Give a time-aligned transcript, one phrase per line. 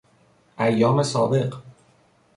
[0.57, 1.53] ایام سابق